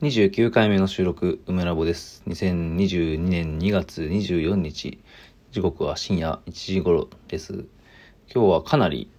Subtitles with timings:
[0.00, 2.22] 29回目の収録、梅ラボです。
[2.28, 5.00] 2022年2月24日、
[5.50, 7.64] 時刻は深夜1時頃です。
[8.32, 9.10] 今日はかなり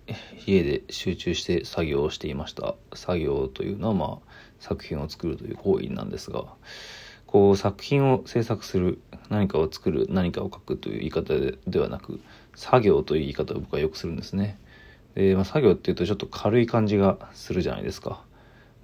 [0.45, 2.75] 家で集中して作業をしていました。
[2.93, 4.31] 作業というのは、まあ、
[4.61, 6.45] 作品を作るという行為なんですが、
[7.27, 11.33] こう、作品を制作する、何かを作る、何かを書くという言い方
[11.67, 12.21] ではなく、
[12.55, 14.57] 作業という言い方を僕はよくするんですね。
[15.15, 18.23] で、まあ、作業っていうとちょっと軽い感じがするじゃないですか。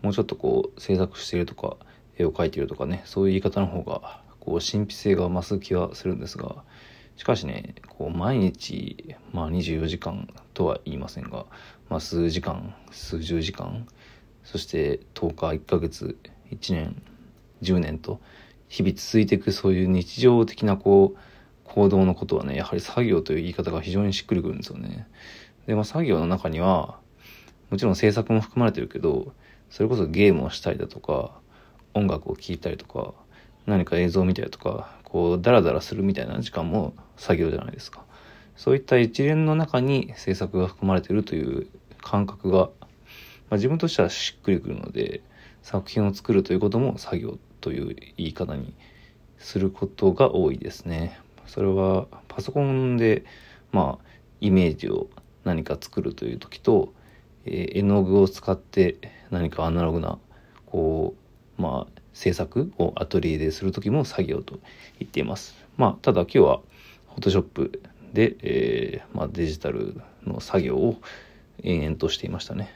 [0.01, 1.77] もうちょっとこう制作しているとか
[2.17, 6.63] 絵を描いているとかねそういう言い方の方がこう神秘性が増す気はするんですが
[7.17, 11.45] しかしねこう毎日、まあ、24時間とは言いませんが、
[11.89, 13.87] まあ、数時間数十時間
[14.43, 16.17] そして10日1ヶ月
[16.51, 17.01] 1年
[17.61, 18.19] 10年と
[18.67, 21.19] 日々続いていくそういう日常的なこう
[21.63, 25.07] 行動のことはねやはり作業という言い方が非常にしっくりくるんですよね。
[25.65, 26.99] でまあ作業の中には
[27.69, 29.33] もちろん制作も含まれてるけど
[29.69, 31.31] それこそゲームをしたりだとか
[31.93, 33.13] 音楽を聴いたりとか
[33.65, 38.03] 何か映像を見たりとかこうダラダラするみたいな時間も作業じゃないですか。
[38.55, 41.67] そういった一連の中に制作が含まれているという
[42.01, 42.67] 感覚が、ま
[43.51, 45.21] あ、自分としてはしっくりくるので
[45.61, 48.73] 作品を作るということも作業という言い方に
[49.37, 51.19] することが多いですね。
[51.47, 53.25] それはパソコンで
[53.71, 54.05] まあ
[54.41, 55.07] イメージを
[55.43, 56.93] 何か作るという時と
[57.45, 58.97] えー絵の具を使って
[59.31, 60.17] 何かアナログな
[60.65, 61.15] こ
[61.57, 64.59] うまあ制作をアトリエでする時も作業と
[64.99, 65.55] 言っています。
[65.77, 66.61] まあただ今日は
[67.13, 67.81] フォトショップ
[68.13, 70.95] で、えーまあ、デジタルの作業を
[71.63, 72.69] 延々としていましたね。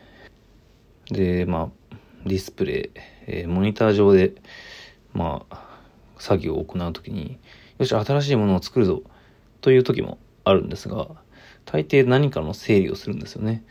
[1.09, 2.89] でまあディスプレイ、
[3.27, 4.33] えーモニター上で
[5.13, 5.65] まあ
[6.17, 7.39] 作業を行う時に
[7.77, 9.01] よし新しいものを作るぞ
[9.61, 11.07] という時もあるんですが
[11.65, 13.63] 大抵何かの整理をするんですよね。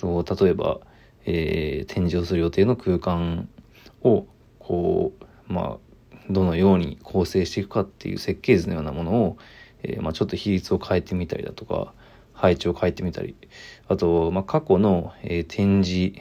[0.00, 0.80] と例えば、
[1.26, 3.48] えー展示をする予定の空間
[4.02, 4.26] を
[4.58, 5.78] こうまあ
[6.30, 9.36] どのように構成していくかっていう設計図のようなものを、
[9.82, 11.92] えーまあ、ちょっと比率を変えてみたりだとか
[12.32, 13.36] 配置を変えてみたり
[13.88, 16.14] あと、まあ、過去の、えー展示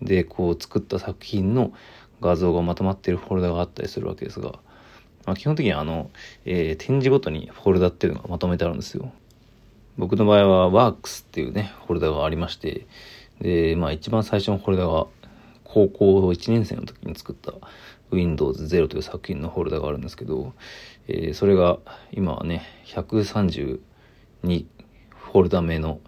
[0.00, 1.72] でこう作った作品の
[2.20, 4.52] 画像がまとまっているフォルダがあったりするわけですが、
[5.26, 6.10] まあ、基本的にあの、
[6.44, 9.12] えー展示ごとにフォルダっていうのがまとめてあるんですよ。
[9.96, 12.86] 僕の場合はワークスっていうね、フォルダがありまして、
[13.40, 15.06] で、まあ一番最初のフォルダが
[15.64, 17.52] 高校1年生の時に作った
[18.10, 20.54] Windows 0という作品のフォルダがあるんですけど、
[21.08, 21.78] えーそれが
[22.12, 23.80] 今はね、132
[24.42, 26.00] フォルダ目の、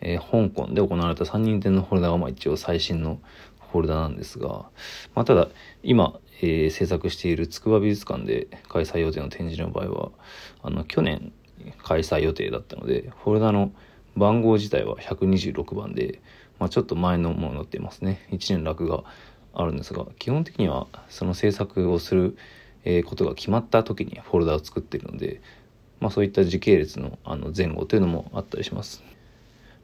[0.00, 3.20] えー香港で行われた3人展のフォルダがまあ一応最新の
[3.70, 4.48] フォルダなんですが、
[5.14, 5.48] まあ、ただ
[5.82, 10.10] 今、えー制作している筑波美術館で開催予定の展示の場合は
[10.62, 11.32] あの去年
[11.84, 13.72] 開催予定だったのでフォルダの
[14.16, 16.20] 番号自体は126番で、
[16.62, 19.02] まあ、ちょっと前のものになっていますね1年落が
[19.52, 22.36] あるんですが基本的にはその制作をする
[23.04, 25.40] ことが決まった時にフォルダを作っているので、
[25.98, 29.02] まあ、そういった時系列のあの前後というのもあったりします。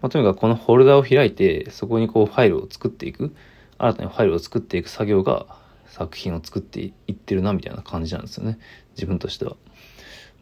[0.00, 3.34] まあ、とにかくこのフォルダを開いてそこにこうファイルを作っていく
[3.76, 5.46] 新たにファイルを作っていく作業が
[5.86, 8.60] 作品を作っていってるなみたいな感じなんですよね
[8.94, 9.56] 自分としては。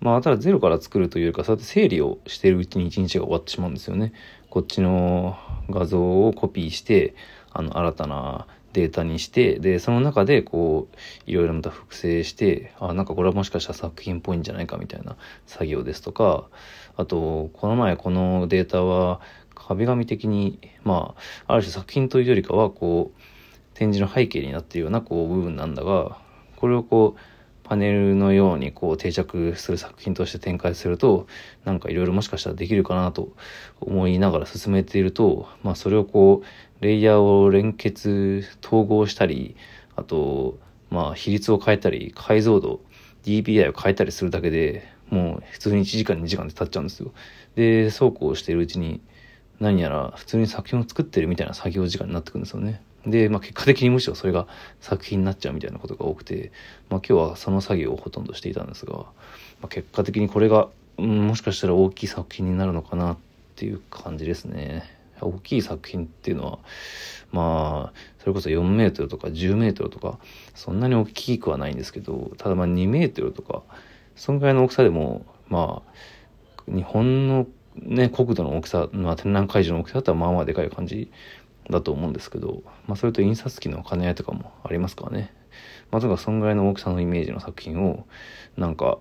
[0.00, 4.12] まあただゼロから作るというよりかそうやって整理をしているうちに一日が終わってしまうんですよね。
[4.50, 5.36] こっちの
[5.68, 7.14] 画像をコピーして
[7.52, 8.46] あの新たな
[8.76, 16.44] データにしてでその中でこういろいろまた複製してあなんかこれはもしかしたら作品っぽいんじゃないかみたいな作業ですとか
[16.96, 19.20] あとこの前このデータは
[19.54, 21.14] 壁紙的にま
[21.46, 23.20] あある種作品というよりかはこう
[23.72, 26.18] 展示の背景になっているようなこう部分なんだが
[26.56, 27.20] これをこう
[27.66, 31.26] パネルのようにこう定着する作品として展開すると
[31.64, 33.32] なんかいろいろもしかしたらできるかなと
[33.80, 39.56] 思いながら進めていると、まあ、それをこうレイヤーを連結統合したり
[39.96, 40.60] あと
[40.90, 42.80] まあ比率を変えたり解像度
[43.24, 47.12] DPI を変えたりするだけでもう普通に1時間2時間で経っちゃうんですよ。
[47.56, 49.00] でそうこうしているうちに
[49.58, 52.82] 何やら普通に作品を作ってるみたいな作業時間になってくるんですよね。
[53.06, 54.46] で、まあ、結果的にむしろそれが
[54.80, 56.52] 作品になっちゃうみたいなことが多くて、
[56.90, 59.04] まあ、今日はその作業をほとんどしていたんですが、ま
[59.62, 60.68] あ、結果的にこれが、
[60.98, 63.16] うん、もしかしたら大きい作品になるのかなっ
[63.54, 64.96] ていう感じですね。
[65.20, 66.58] 大きい作品っていうのは
[67.32, 70.18] まあそれこそ4メートルとか10メートルとか
[70.54, 73.62] そんなに大きくはないんですけどただまあ2メートルとか
[74.14, 81.10] そんぐらいの大きさでもまあ日本のね国土の大きさ、まあ、展覧会場の大きさだったらまあまあでかい感じ
[81.70, 85.32] だと思うんですけど、まあ、それと印刷機の兼ね合いとかもありますからね。
[85.90, 88.06] まあ、とにかくそんぐらいの大きさのイメージの作品を
[88.56, 88.98] なんか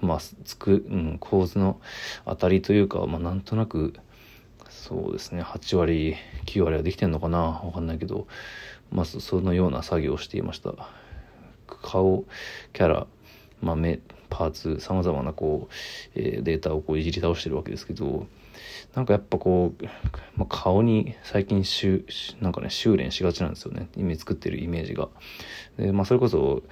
[0.00, 1.80] まあつく、うん、構図の
[2.26, 3.94] 当たりというか、まあ、なんとなく
[4.68, 6.16] そうですね8割
[6.46, 8.26] 9割はできてんのかなわかんないけど
[8.90, 10.74] まあそのような作業をしていました
[11.66, 12.24] 顔
[12.72, 13.06] キャラ、
[13.60, 15.74] まあ、目パーツさまざまなこう、
[16.14, 18.26] えー、データをこういじり倒してるわけですけど
[18.96, 19.84] なんかやっぱこう、
[20.36, 22.02] まあ、顔に最近し
[22.40, 25.08] なんかね修練しがちなんですよねイメージ作ってるイメージが。
[25.78, 26.62] でまあ、それこそ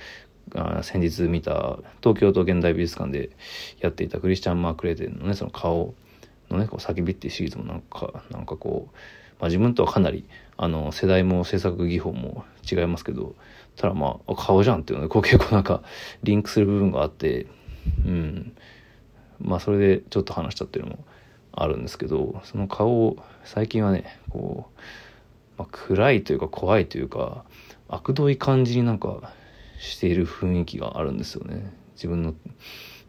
[0.55, 3.31] あ先日見た東京都現代美術館で
[3.79, 5.94] やっていたクリスチャン・マーク・レーテンのねその顔
[6.49, 8.97] のねこう叫びっていうシリーズもなんかなんかこう、
[9.38, 10.25] まあ、自分とはかなり
[10.56, 13.35] あの世代も制作技法も違いますけど
[13.77, 15.82] ただまあ顔じゃんっていうのでこう結構なんか
[16.23, 17.49] リンクする部分があって
[18.06, 18.56] うん
[19.41, 21.05] まあそれでちょっと話したっていうのも
[21.56, 24.81] あるんですけどその顔を最近はねこう、
[25.59, 27.45] まあ、暗いというか怖いというか
[27.89, 29.33] 悪どい感じになんか
[29.79, 31.73] している雰囲気があるんですよね。
[31.95, 32.35] 自分の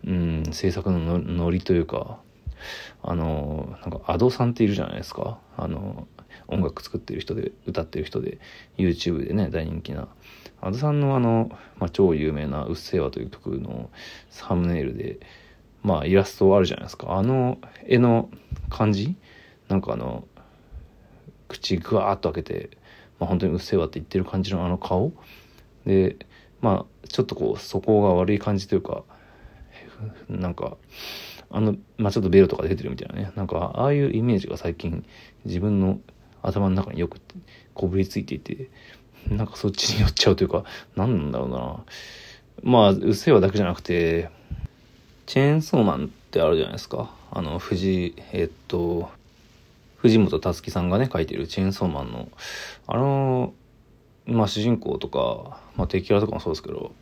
[0.05, 2.19] うん制作のノリというか
[3.01, 5.39] あのなんか Ado さんっているじゃないですか。
[5.57, 6.07] あの
[6.47, 8.39] 音楽作ってる人で歌ってる人で
[8.77, 10.07] YouTube でね大人気な。
[10.61, 13.89] Ado さんのあの、まあ、超有名な「うっせぇわ」という曲の
[14.29, 15.19] サムネイルで
[15.85, 17.13] まあイラストあるじゃないですか。
[17.13, 18.29] あの絵の
[18.69, 19.15] 感じ？
[19.69, 20.27] なんかあの
[21.47, 22.77] 口ぐわーっと開けて、
[23.19, 25.13] まあ、本当にうっせぇわって言ってる感じのあの顔？
[25.85, 26.17] で
[26.59, 29.03] まあちょっとこう素行が悪い感じというか
[30.27, 30.75] なんか
[31.51, 33.31] あの、まあ、ちょっとベロとか出てるみたいなね。
[33.35, 35.05] なんかああいうイメージが最近
[35.45, 35.99] 自分の
[36.41, 37.19] 頭の中によく
[37.75, 38.69] こぶりついていて
[39.29, 40.63] なんかそっちに寄っちゃうというか
[40.95, 41.85] 何なんだろうな。
[42.63, 44.29] まあうっせぇわだけじゃなくて
[45.25, 49.09] チェーンソーマンってあるじゃないですかあの藤えっと
[49.97, 52.29] 藤本たつ樹さんがね書いてるチェーンソーマンの
[52.87, 53.53] あの
[54.25, 56.93] まあ主人公とか、まあ、敵キャラとかもそうですけど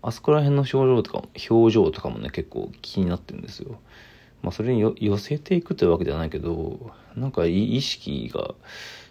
[0.00, 3.80] あそこら辺の表情とか表情とかもね結構気になってるんですよ。
[4.42, 8.54] まあそれに寄せていくというわけではないけどなんか意識が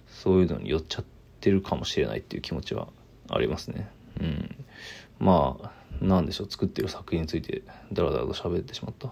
[0.07, 1.05] そういうのに寄っちゃっ
[1.39, 2.87] てるかもしれないっていう気持ちは
[3.29, 3.89] ありますね。
[4.19, 4.65] うん。
[5.19, 5.71] まあ
[6.01, 7.63] なんでしょう作ってる作品について
[7.93, 9.11] ダラダラと喋ってしまった。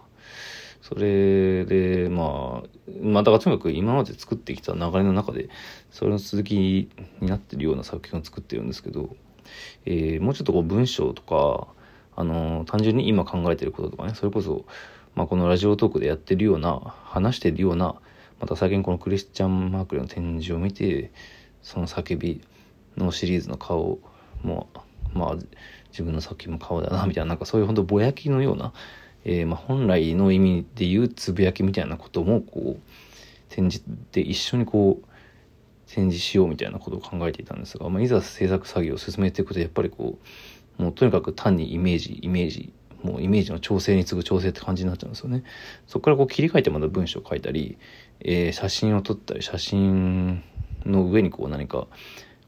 [0.82, 2.70] それでまあ
[3.02, 5.50] まあだからとにかく今まで作ってきた流れの中で
[5.92, 6.90] それの続きに
[7.22, 9.16] なってるような作品を作ってるんですけど、
[9.86, 11.68] えー、もうちょっとこう文章とか
[12.16, 14.66] あの単純に今考えてることとかねそれこそ、
[15.16, 17.96] まあ、このラジオトークでやってるような話してるような
[18.40, 21.12] また最近このクリスチャン・マークレの展示を見て
[21.62, 22.42] その叫び
[22.96, 24.00] のシリーズの顔
[24.44, 24.70] も
[25.14, 25.36] まあ
[25.92, 28.74] 自分の作品も顔だなみたいななんかそういう本当ぼやきのような
[29.26, 32.82] えー、まあ、本来の意味で言うつぶやきみたいなこともこう
[33.50, 35.06] 展示で一緒にこう
[35.88, 40.20] 展示しようみたいなことを考えていたんですが、まあ、いざ制作作業を進めていくとやっぱりこ
[40.78, 42.72] うもうとにかく単にイメージイメージ
[43.04, 45.44] もうイメージの調整に次ぐ調整って感じになっちゃうんですよね。
[45.88, 47.78] そこからこう切り替えてまた文章を書いたり、
[48.20, 50.44] えー、写真を撮ったり写真
[50.86, 51.88] の上にこう何か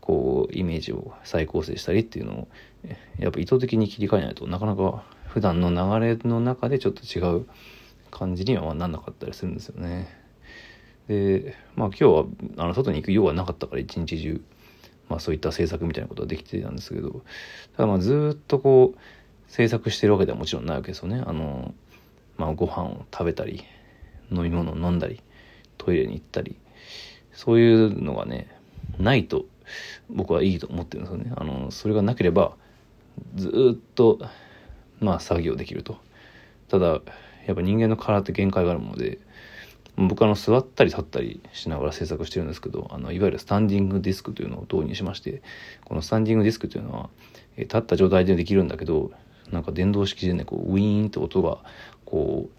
[0.02, 2.48] こうイメージを再構成したりっていうのを
[3.20, 7.46] やっぱ意図的に切り替えないとなかなか普段の流れの中でちょっと違う
[8.10, 10.10] 感じにはなんなかったりするんですよね。
[11.08, 12.26] でまあ今日は
[12.58, 14.42] あの外に行く用はなかったから一日中、
[15.08, 17.22] まあ、そういった制作みたいなことはできてたんですけど
[17.78, 19.00] ただまあずっとこう
[19.52, 21.22] 制作してるわけではもちろんないわけですよね。
[21.26, 21.74] あの
[22.38, 23.64] まあ、ご飯を食べたり
[24.32, 25.22] 飲み物を飲んだり
[25.78, 26.56] トイレに行ったり
[27.34, 28.48] そういうのがね
[28.98, 29.46] ないと
[30.10, 31.32] 僕はいいと思ってるんですよね。
[31.36, 32.54] あのそれがなければ
[33.36, 34.20] ずっと
[35.00, 35.98] まあ作業できると
[36.70, 37.02] ただ
[37.46, 39.20] やっぱ人間の体って限界があるもので
[39.98, 45.42] 僕あの座ったり立ったりしながら制作してるんですけどあのいわゆるスタンディングディスクというのを導入しまして
[45.84, 47.10] このスタンディングディスクというのは、
[47.58, 49.12] 立った状態でできるんだけど
[49.52, 51.60] なんか電動式でねこうウィーンって音が
[52.06, 52.50] こ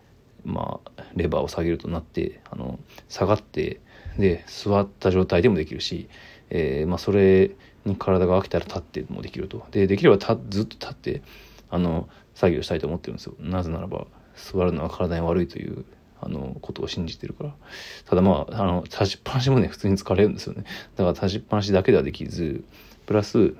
[0.44, 2.78] うまあレバーを下げるとなってあの
[3.08, 3.80] 下がって
[4.18, 6.08] で座った状態でもできるし、
[6.54, 7.50] えー、まあ、それ
[7.86, 9.66] に体が飽きたら立ってもできると。
[9.70, 11.22] でできればずっと立って
[11.70, 13.34] あの作業したいと思ってるんですよ。
[13.40, 14.06] なぜならば
[14.36, 15.84] 座るのは体に悪いという
[16.20, 17.54] あのことを信じてるから。
[18.04, 20.64] ただまああの立ちっぱなしもね普通に疲れるんですよね。
[20.96, 22.62] だから立ちっぱなしだけではできず
[23.06, 23.54] プラス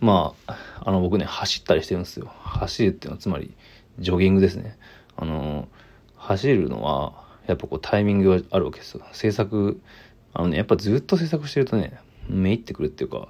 [0.00, 2.32] まああの僕ね走ったりしてるんですよ。
[2.40, 3.52] 走るっていうのはつまり
[3.98, 4.78] ジョギングですね。
[5.16, 5.68] あの
[6.16, 9.04] 走るのはやっぱこうタイミングがあるわけですよ。
[9.12, 9.78] 制作
[10.34, 11.98] あのねやっぱずっと制作してるとね
[12.28, 13.28] めいってくるっていうか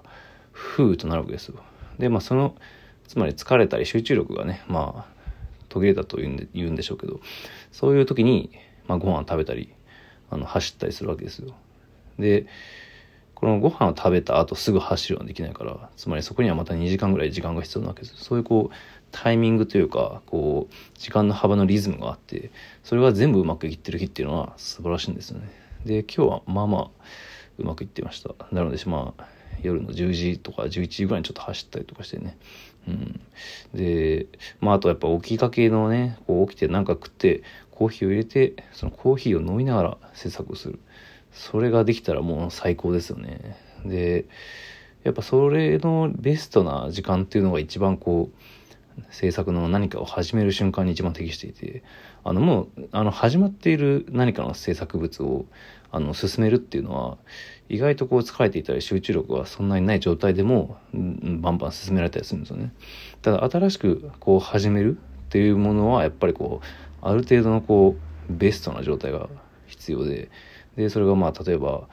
[0.53, 1.57] ふーとなるわけですよ
[1.99, 2.55] でまあその
[3.07, 5.15] つまり疲れたり集中力がねまあ
[5.69, 7.21] 途切れたと言うんで言うんでしょうけど
[7.73, 8.51] そういう時に、
[8.87, 9.73] まあ、ご飯を食べたり
[10.31, 11.55] あの走ったりするわけですよ。
[12.19, 12.47] で
[13.35, 18.75] このご飯を食べた後すぐ走るのはできないからつまりそこにはまた2時間ぐらい時間が必要なわけですそういうこう
[19.11, 22.51] タイミングというかこう時間の幅のリズムがあって
[22.85, 25.64] それが全部うまくいってる日っていうのは素晴らしいんですよね。
[25.85, 26.91] で今日はまあまあ
[27.59, 28.35] うまくいってました。
[28.53, 29.25] なのでまあ
[29.63, 32.37] 夜の10時とか11時ぐらいにちょっと走ったりとかしてね。
[32.89, 33.21] うん。
[33.75, 34.27] で、
[34.61, 40.79] まああとやっぱ起きかけのね、こう起きて何か食って、コーヒーを入れて、そのコーヒーを飲みながら制作をする。
[41.33, 43.57] それができたらもう最高ですよね。
[43.85, 44.27] で、
[45.03, 48.39] やっぱそれのベストな時間っていうのが一番こう、
[49.11, 51.83] 制作の何かを始める瞬間に一番適していて、
[52.23, 55.47] あのもう、あの始まっている何かの制作物を、
[55.91, 57.19] あの、進めるっていうのは、
[57.69, 62.73] 意外とこう疲れていたり集中力がそんなにない状態でも、バンバン進められたりするんですよね。
[63.23, 66.67] ただ新しくこう始めるっていうものは、やっぱりこう、
[67.01, 69.29] ある程度のこう、ベストな状態が
[69.67, 70.31] 必要で、
[70.77, 71.89] で、それがまあ、例えば、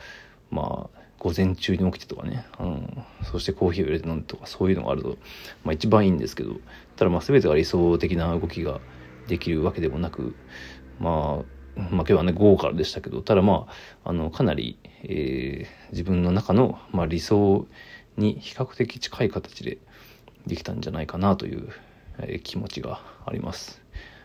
[0.50, 5.18] まあ、午前中に起きてとかね、うん、そしてコーヒーを入れて飲んでとかそういうのがあると、
[5.64, 6.56] まあ一番いいんですけど、
[6.96, 8.80] ただまあ全てが理想的な動きが
[9.28, 10.34] できるわけでもなく、
[11.00, 11.44] ま
[11.78, 13.68] あ、まあ今日はね午後からでしたけど、ただま
[14.04, 17.68] あ、あの、かなり、えー、自分の中の、まあ、理想
[18.18, 19.78] に比較的近い形で
[20.48, 21.70] できたんじゃないかなという、
[22.18, 23.80] えー、気持ちがあります。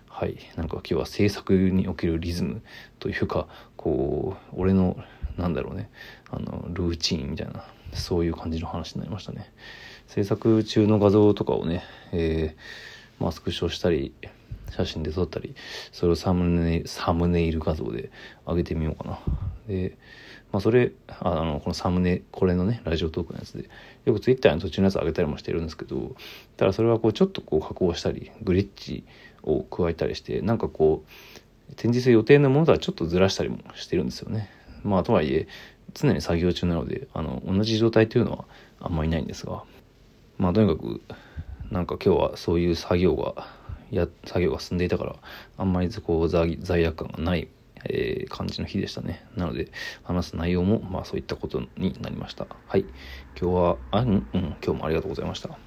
[0.09, 0.39] はい。
[0.57, 2.63] なんか今日は制作におけるリズム
[3.01, 4.97] というか、こう、俺の
[5.39, 5.91] なんだろうね。
[6.31, 9.53] あのルーチンみたいなそういう感じの話になりましたね。
[10.07, 14.15] 制作中の画像とかをね、えー、まあ、スクショしたり
[14.71, 15.55] 写真で撮ったり
[15.93, 18.11] それをサムネサムネイル画像で
[18.47, 19.19] 上げてみようかな。
[19.67, 19.97] で
[20.53, 23.69] まあそれあのこのサムネこれのねラジオトークのやつで
[24.05, 26.15] よくツイッターの途中のやつ上げたりもしてるんですけど
[26.57, 29.05] ただそれはこうちょっとこう加工したりグリッチ
[29.43, 34.51] を加えたりしてなんかこう展示する予定のものとはちょっとずらしたりもしてるんですよね。
[34.87, 35.49] まあとはいえ
[35.95, 38.45] 常に作業中なのであの同じ状態というのは
[38.81, 39.65] あんまりないんですが
[40.39, 41.01] まあとにかく
[41.71, 43.47] なんか今日はそういう作業が
[43.91, 45.17] や作業が進んでいたから
[45.57, 47.49] あんまりこう罪悪感がない、
[47.85, 49.25] えー、感じの日でしたね。
[49.37, 49.71] なので
[50.03, 52.47] 話す内容もまあそういったことになりました。
[52.67, 52.87] はい。
[53.41, 55.66] 今日はあん、うん、今日もありがとうございました。